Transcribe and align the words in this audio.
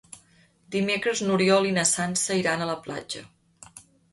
Dimecres 0.75 1.21
n'Oriol 1.27 1.69
i 1.73 1.75
na 1.77 1.83
Sança 1.91 2.41
iran 2.41 2.65
a 2.67 2.71
la 2.71 2.79
platja. 2.89 3.25